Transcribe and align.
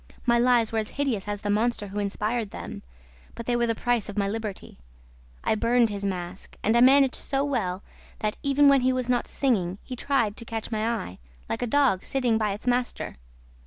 My 0.25 0.39
lies 0.39 0.71
were 0.71 0.79
as 0.79 0.89
hideous 0.97 1.27
as 1.27 1.41
the 1.41 1.51
monster 1.51 1.89
who 1.89 1.99
inspired 1.99 2.49
them; 2.49 2.81
but 3.35 3.45
they 3.45 3.55
were 3.55 3.67
the 3.67 3.75
price 3.75 4.09
of 4.09 4.17
my 4.17 4.27
liberty. 4.27 4.79
I 5.43 5.53
burned 5.53 5.91
his 5.91 6.03
mask; 6.03 6.57
and 6.63 6.75
I 6.75 6.81
managed 6.81 7.13
so 7.13 7.43
well 7.43 7.83
that, 8.17 8.35
even 8.41 8.67
when 8.67 8.81
he 8.81 8.91
was 8.91 9.09
not 9.09 9.27
singing, 9.27 9.77
he 9.83 9.95
tried 9.95 10.37
to 10.37 10.43
catch 10.43 10.71
my 10.71 10.89
eye, 10.89 11.19
like 11.47 11.61
a 11.61 11.67
dog 11.67 12.03
sitting 12.03 12.39
by 12.39 12.51
its 12.53 12.65
master. 12.65 13.17